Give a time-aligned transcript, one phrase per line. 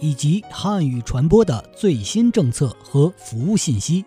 [0.00, 4.04] 以及汉语传播的最新政策和服务信息。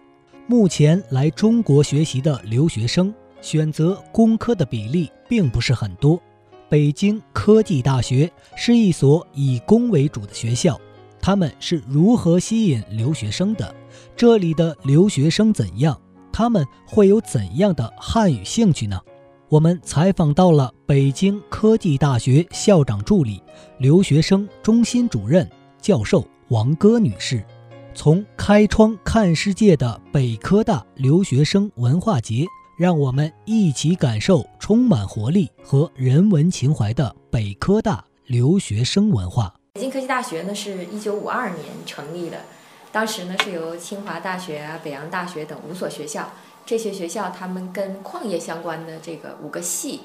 [0.47, 6.19] 目前来中国学习的留学生选择工科的比例并不是很多。
[6.67, 10.79] 北京科技大学是一所以工为主的学校，
[11.19, 13.73] 他们是如何吸引留学生的？
[14.15, 15.99] 这里的留学生怎样？
[16.31, 18.99] 他们会有怎样的汉语兴趣呢？
[19.49, 23.41] 我们采访到了北京科技大学校长助理、
[23.79, 25.49] 留学生中心主任。
[25.81, 27.43] 教授王戈女士，
[27.93, 32.45] 从开窗看世界的北科大留学生文化节，
[32.77, 39.53] 让我们一起感受充满活力和人文情怀的北科大留学生文化。
[39.73, 42.39] 北京科技大学呢是一九五二年成立的，
[42.91, 46.31] 当时呢是由清华大学、北洋大学等五所学校，
[46.65, 50.01] 这些学校他们跟矿业相关的这个五个系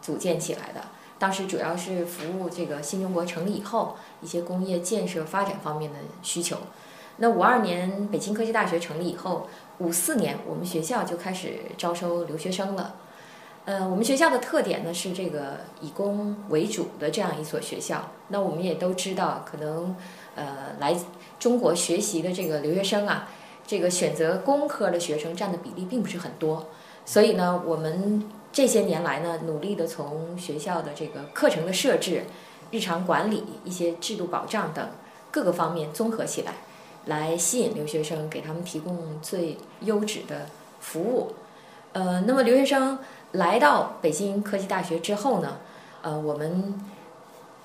[0.00, 0.82] 组建起来的。
[1.22, 6.56] 当时主要是服务这个新中国成立以后一些工业建设发展方面的需求。
[7.18, 9.46] 那五二年北京科技大学成立以后，
[9.78, 12.96] 五四年我们学校就开始招收留学生了。
[13.66, 18.10] 呃，我们学校的特点呢是这个以工为主的这样一所学校。
[18.26, 19.94] 那我们也都知道，可能
[20.34, 20.92] 呃来
[21.38, 23.28] 中国学习的这个留学生啊，
[23.64, 26.66] 这个选择工科的学生占的比例并不是很多。
[27.06, 28.28] 所以呢，我们。
[28.52, 32.24] 这些年来呢，努力的从学校的这个课程的设置、
[32.70, 34.86] 日常管理、一些制度保障等
[35.30, 36.52] 各个方面综合起来，
[37.06, 40.46] 来吸引留学生，给他们提供最优质的
[40.80, 41.32] 服务。
[41.94, 42.98] 呃，那么留学生
[43.32, 45.56] 来到北京科技大学之后呢，
[46.02, 46.78] 呃，我们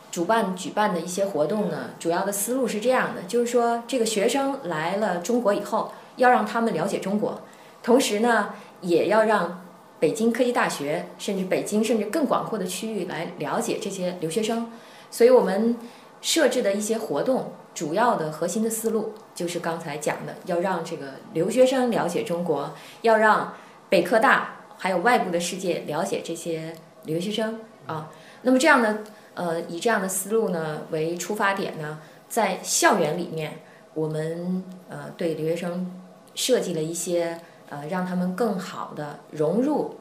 [0.10, 7.42] 主办举办的一些活动呢，主要的思路是这样的，就是说这个学生来了中国以后，要让他们了解中国，
[7.84, 9.67] 同时呢，也要让。
[10.00, 14.72] 北京科技大学，甚至北京，甚至更广阔的区域来了解这些留学生，
[15.10, 15.76] 所以我们
[16.22, 23.56] 设置的一些活动，主要的核心的思路就是刚才讲的，要让这个留学生了解中国，要让
[23.90, 26.76] 北科大还有外部的世界了解这些
[27.06, 28.12] 留学生啊。
[28.44, 29.00] 那么这样呢，
[29.34, 33.62] 呃，以这样的思路呢为出发点呢，在校园里面，
[33.96, 35.92] 我们呃对留学生
[36.36, 37.40] 设计了一些。
[37.70, 39.96] 呃，让他们更好的融入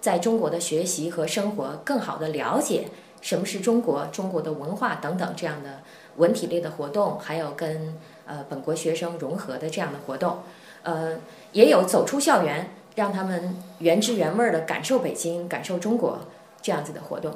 [0.00, 2.88] 在中国的学习和生活，更好的了解
[3.20, 5.80] 什么是中国、中国的文化等等这样的
[6.16, 10.38] 文体类的活动，还有跟呃本国学生融合的这样的活动。
[10.82, 11.16] 呃，
[11.52, 16.20] 也有走出校园，让他们原汁原味儿的感受北京、感受中国
[16.62, 17.34] 这样子的活动。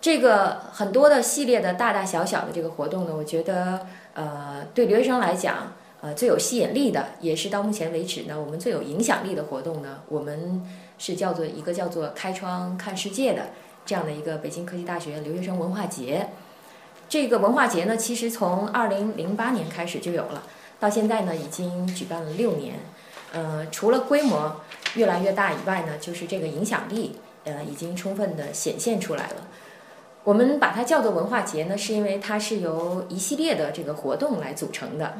[0.00, 5.72] 这个很多的系列的大大小小的这个活动呢，我觉得呃对留学生来讲。
[6.02, 10.60] 呃，最有吸引力的，也是到目前为止呢，我们最有影响力的活动呢，我们
[10.98, 13.50] 是叫做一个叫做“开窗看世界”的
[13.86, 16.30] 这样的一个北京科技大学留学生文化节。
[17.08, 20.42] 这个文化节呢，其实从二零零八年开始就有了，
[20.80, 22.80] 到现在呢，已经举办了六年。
[23.32, 24.60] 呃，除了规模
[24.96, 29.46] 越来越大以外呢，就是这个影响力，呃，已经充分的显现出来了。
[30.24, 35.14] 我们把它叫做文化节呢，是因为它是由一系列的这个活动来组成的。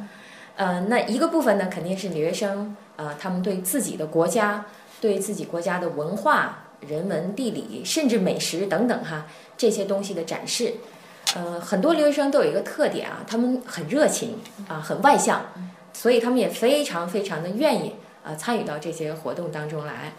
[0.62, 4.64] 呃，那一个部分呢，肯定是留学生，呃，他们对自己的国家、
[5.00, 9.26] 对自己国家的文化、人文、地理，甚至美食等等哈，
[9.56, 10.74] 这些东西的展示。
[11.34, 14.38] 呃，很多留学生都有一个特点啊，他们很热情
[14.68, 15.46] 啊，很外向，
[15.92, 20.12] 所以他们也非常非常的愿意啊参与到这些活动当中来。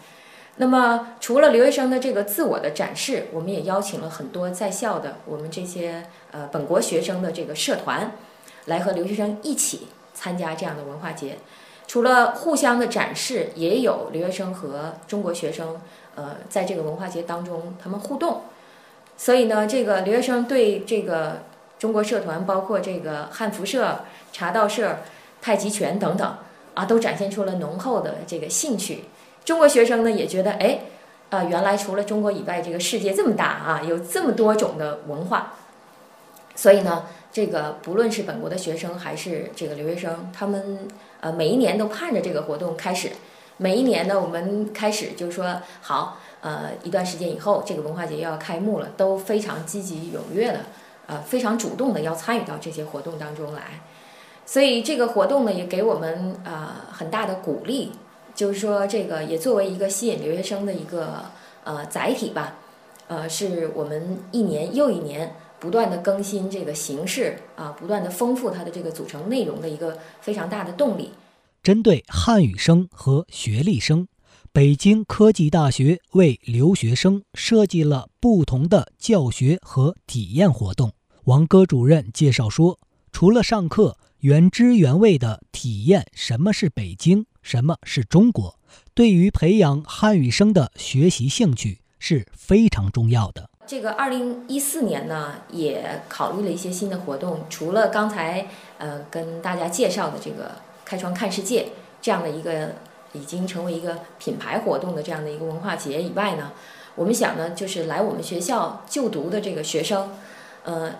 [0.56, 8.12] 那么，除了留学生的这个自我的展示，我们也邀请了很多在校的我们这些呃本国学生的这个社团，
[8.66, 9.86] 来和留学生一起。
[10.14, 11.38] 参加这样的文化节，
[11.86, 15.80] 除了互相的展示，也有留学生和中国学生，
[16.14, 18.42] 呃，在这个文化节当中他们互动。
[19.16, 21.42] 所以呢，这个留学生对这个
[21.78, 24.00] 中国社团，包括这个汉服社、
[24.32, 24.98] 茶道社、
[25.42, 26.36] 太极拳等等，
[26.74, 29.04] 啊，都展现出了浓厚的这个兴趣。
[29.44, 30.80] 中国学生呢也觉得，哎，
[31.30, 35.54] 呃，原来除了中国以外，这个世界这么大啊，有这么多种的文化。
[36.54, 40.86] 所以呢，这个不论是本国的学生还是这个留学生，他们
[41.20, 43.10] 呃每一年都盼着这个活动开始。
[43.56, 50.60] 每一年呢，我们开始就是说好，呃，一段时间以后，这个文化节又要开幕了，都非常积极踊跃的，
[51.06, 53.80] 呃，非常主动的要参与到这些活动当中来。
[54.44, 57.92] 所以这个活动呢，也给我们呃很大的鼓励，
[58.34, 61.26] 就是说这个也作为一个吸引留学生的一个
[61.62, 62.56] 呃载体吧，
[63.06, 71.12] 呃，是我们一年又一年不断的更新这个形式啊，不断的丰富它的这个组成内容的一个非常大的动力。
[71.62, 74.06] 针对汉语生和学历生，
[74.52, 80.92] 北京科技大学为留学生设计了不同的教学和体验活动。
[81.24, 82.78] 王戈主任介绍说，
[83.10, 88.58] 除了上课，原汁原味的体验什么是北京，什么是中国，
[88.92, 93.48] 对于培养汉语生的学习兴趣是非常重要的。
[93.66, 98.46] 这个二零一四年呢，也考虑了一些新的活动，除了刚才
[98.78, 100.52] 呃跟大家介绍的这个。
[100.86, 101.68] 开窗看世界
[102.02, 102.72] 这样的一个
[103.14, 106.52] 已经成为一个品牌活动的这样的一个文化节以外呢，
[106.94, 110.10] 我们想呢，就是来我们学校就读的这个学生，
[110.64, 110.92] 呃，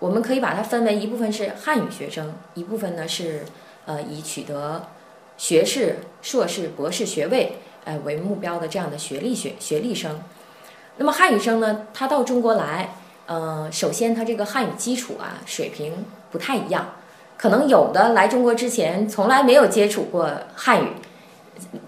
[0.00, 3.44] 我们可以把它分为一部分是汉语学生，一部分呢是
[3.86, 4.88] 呃以取得
[5.36, 10.20] 学士、硕士、博士学位呃为目标的这样的学历学学历生。
[10.98, 12.90] 那么汉语生呢，他到中国来，
[13.26, 16.88] 呃，首先他这个汉语基础啊水平不太一样。
[17.36, 20.88] 可能有的来中国之前从来没有接触过汉语，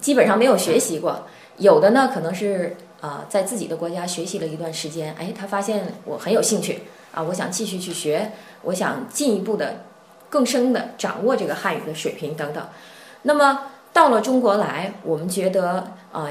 [0.00, 1.24] 基本上没有学习过；
[1.56, 6.82] 有的呢，可能是啊，在自己的国家学习了一段时间，哎，他发现我很有兴趣
[7.12, 8.30] 啊，我想继续去学，
[8.62, 9.86] 我想进一步的、
[10.28, 12.64] 更深的掌握这个汉语的水平等等。
[13.22, 16.28] 那么到了中国来，我们觉得啊，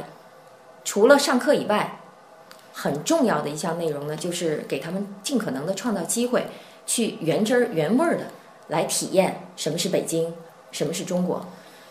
[0.85, 1.98] 除了上课以外，
[2.73, 6.47] 很重要的一项内容呢，就是给他们尽可能的创造机会，
[6.85, 8.25] 去原汁儿原味儿的。
[8.69, 10.31] 来体验什么是北京，
[10.69, 11.43] 什么是中国，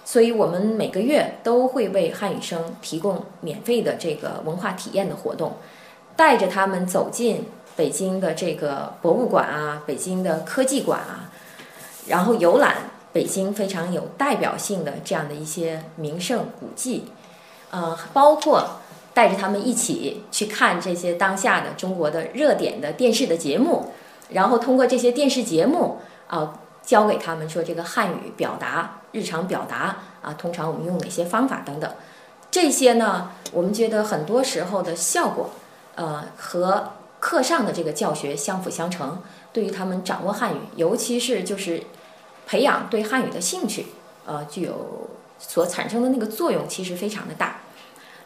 [0.04, 5.54] 所以我们每个月都会为汉语生提供免费的这个文化体验的活动，
[6.14, 11.32] 带着他们走进北京的这个博物馆啊，北京的科技馆啊，
[12.06, 12.76] 然后游览
[13.12, 17.06] 北京非常有代表性的这样的一些名胜古迹，
[17.72, 18.78] 呃，包括
[19.18, 23.86] 带着他们一起去看这些当下的中国的热点的电视的节目，
[24.30, 25.98] 然后通过这些电视节目
[26.28, 26.60] 啊。
[26.88, 31.90] 教给他们说这个汉语表达、日常表达啊，通常我们用哪些方法等等，
[32.50, 35.50] 这些呢，我们觉得很多时候的效果，
[35.96, 39.20] 呃，和课上的这个教学相辅相成。
[39.52, 41.82] 对于他们掌握汉语，尤其是就是
[42.46, 43.88] 培养对汉语的兴趣，
[44.24, 47.58] 呃，具有所产生的那个作用，其实非常的大。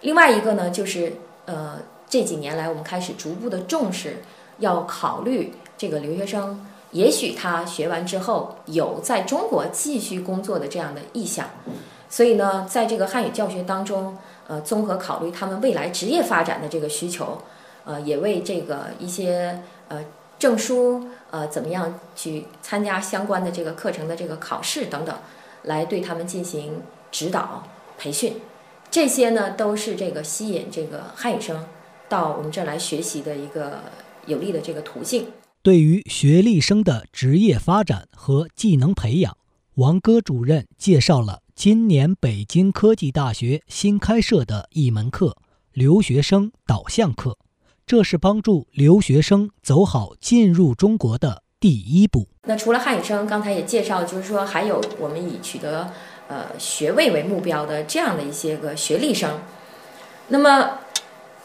[0.03, 1.15] 另外一个呢，就是
[1.47, 1.79] 呃，
[2.09, 4.23] 这几年来我们开始逐步的重视，
[4.59, 6.65] 要考虑这个留学生。
[6.93, 11.49] 也许他学完之后有在中国继续工作的这样的意向，
[12.11, 17.39] 所以呢，在这个汉语教学当中，呃，综合考虑他们未来职业发展的这个需求，
[17.87, 20.05] 呃，也为这个一些呃
[20.39, 25.17] 证书呃怎么样去参加相关的这个课程的这个考试等等，
[25.63, 27.63] 来对他们进行指导
[27.97, 28.37] 培训，
[28.93, 31.65] 这些呢都是这个吸引这个汉语生
[32.11, 33.81] 到我们这儿来学习的一个
[34.27, 35.29] 有利的这个途径。
[35.63, 39.35] 对于学历生的职业发展和技能培养，
[39.77, 45.39] 王戈主任介绍了今年北京科技大学新开设的一门课——
[45.73, 47.39] 留学生导向课。
[47.87, 52.29] 这是帮助留学生走好进入中国的第一步。
[52.43, 55.91] 那除了汉语生，刚才也介绍，就是说还有我们已取得
[56.29, 59.41] 呃学位为目标的这样的一些个学历生。
[60.29, 60.79] 那么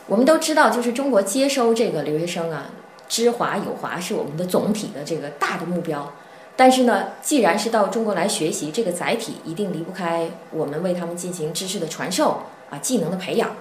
[0.08, 2.68] 我们都知道，就是中国接收这个留学生啊。
[3.10, 6.12] 知华有华是我们的总体的这个大的目标，
[6.58, 13.52] 但是呢，既然是到中国来学习，这个载体一定离不开我们为他们进行知识的传授啊，技能的培养。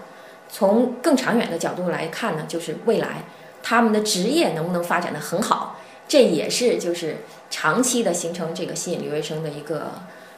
[0.50, 3.22] 从更长远的角度来看呢，就是未来
[3.62, 7.18] 他们的职业能不能发展的很好，这也是就是
[7.48, 9.92] 长期的形成这个吸引留学生的一个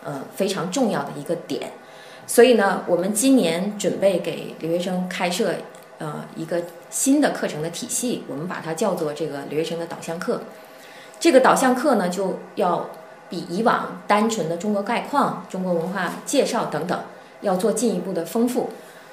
[0.08, 1.72] 呃非常重要的一个点。
[2.26, 5.52] 所以呢，我们今年准备给留学生开设。
[6.00, 10.42] 呃，一个新的课程的体系，我们把它叫做这个留学生的导向课。
[11.18, 12.90] 这个导向课呢，就要
[13.28, 17.00] 比以往单纯的中国概况、中国文化介绍等等，
[17.40, 18.70] 要做进一步的丰富，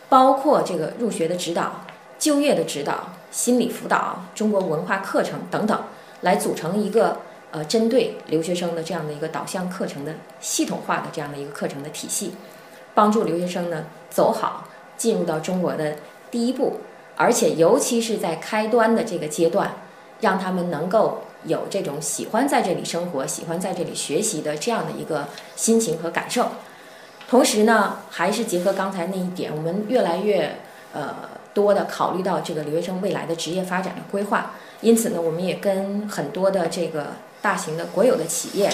[0.09, 1.81] 包括这个入学的指导、
[2.19, 5.75] 就业的指导、心理辅导、中国文化课程等等，
[6.21, 7.17] 来组成一个
[7.55, 12.33] 呃，针对留学生的这样的一个导向课程的系统化的这样的一个课程的体系，
[12.93, 15.95] 帮助留学生呢走好进入到中国的
[16.29, 16.81] 第一步，
[17.15, 19.71] 而且尤其是在开端的这个阶段，
[20.19, 26.47] 让他们能够有这种喜欢在这里生活、喜欢在这里学习的这样的一个心情和感受。
[27.29, 30.57] 同时呢，还是结合刚才那一点，我们越来越
[30.91, 31.15] 呃
[31.53, 34.51] 多的考虑到这个留学生未来的职业发展的规划。
[34.81, 37.13] 因此呢，我们也跟很多的这个。
[37.45, 38.67] 大型的国有的企业，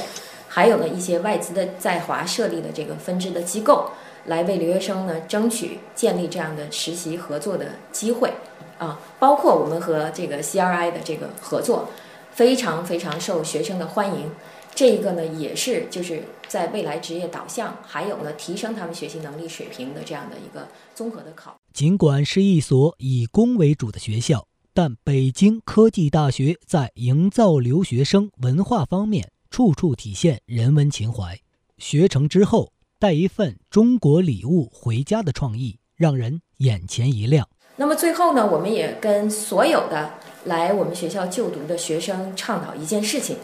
[0.47, 3.91] 还有呢一些外资的在华设立的这个分支的机构，
[4.27, 8.31] 来为留学生呢争取建立这样的实习合作的机会
[8.77, 11.89] 啊，包括我们和这个 CRI 的这个合作，
[12.31, 14.31] 非常非常受学生的欢迎。
[14.73, 21.57] 这一个呢也是就是在未来职业导向，还有呢提升他们学习能力水平的这样的一个综合的考。
[21.73, 24.47] 尽管是一所以工为主的学校。
[24.73, 31.37] 但北京科技大学在营造留学生文化方面，处处体现人文情怀。
[31.77, 37.49] 学成之后带一份中国礼物回家的创意，让人眼前一亮。
[37.75, 40.13] 那么最后呢，我们也跟所有的
[40.45, 43.35] 来我们学校就读的学生倡导一件事情，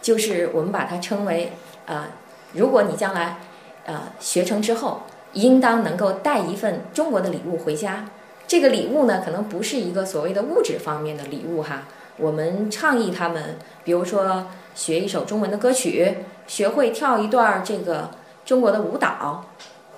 [0.00, 1.50] 就是我们把它称为：
[1.86, 2.06] 呃，
[2.52, 3.40] 如果你将来
[3.86, 5.02] 呃学成之后，
[5.32, 8.08] 应当能够带一份中国的礼物回家。
[8.48, 11.82] 这个礼物呢，可能不是一个所谓的物质方面的礼物哈。
[12.16, 18.10] 我们倡议他们，比如说学一首中文的歌曲，学会跳一段这个
[18.44, 19.46] 中国的舞蹈，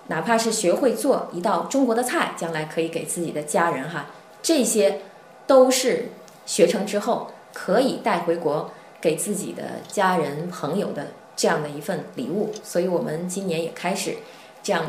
[0.07, 4.07] 哪怕是学会做一道中国的菜，将来可以给自己的家人哈。
[4.43, 5.02] 这些
[5.47, 6.09] 都是
[6.47, 12.52] 学成之后可以带回国给自己的家人朋友的这样的一份礼物。
[12.64, 14.17] 所以我们今年也开始
[14.62, 14.87] 这样。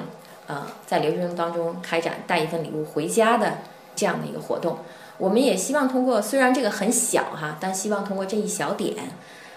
[0.50, 3.60] 呃，在留学生当中开展带一份礼物回家的
[3.96, 4.80] 这样的一个活动，
[5.20, 8.96] 我们也希望通过，虽然这个很小哈，但希望通过这一小点，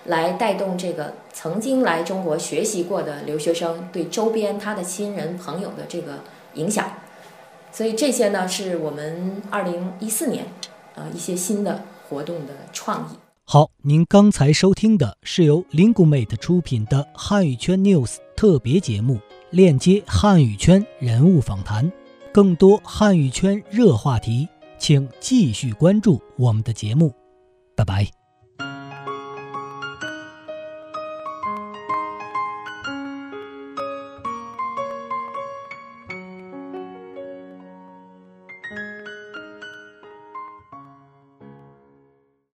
[0.05, 6.21] 来带动这个曾经来中国学习过的留学生对周边他的亲人朋友的这个
[6.55, 6.93] 影响。
[7.73, 10.45] 所以这些呢，是我们二零一四年
[10.95, 13.17] 呃一些新的活动的创意。
[13.45, 19.19] 好，您刚才收听的是由 Lingumate 出品的汉语圈 News 特别节目。
[19.53, 21.93] 链接汉语圈人物访谈，
[22.33, 27.13] 更多汉语圈热话题，请继续关注我们的节目。
[27.77, 28.22] 拜拜。